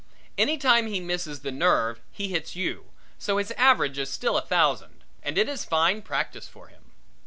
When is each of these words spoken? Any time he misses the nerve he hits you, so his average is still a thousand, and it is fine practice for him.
Any 0.35 0.57
time 0.57 0.87
he 0.87 0.99
misses 0.99 1.41
the 1.41 1.51
nerve 1.51 1.99
he 2.11 2.29
hits 2.29 2.55
you, 2.55 2.85
so 3.19 3.37
his 3.37 3.51
average 3.51 3.99
is 3.99 4.09
still 4.09 4.35
a 4.35 4.41
thousand, 4.41 5.03
and 5.21 5.37
it 5.37 5.47
is 5.47 5.63
fine 5.63 6.01
practice 6.01 6.47
for 6.47 6.69
him. 6.69 6.91